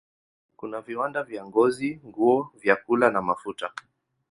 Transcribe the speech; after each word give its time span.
Kuna 0.55 0.81
viwanda 0.81 1.23
vya 1.23 1.45
ngozi, 1.45 1.89
nguo, 2.05 2.51
vyakula 2.61 3.11
na 3.11 3.21
mafuta. 3.21 3.73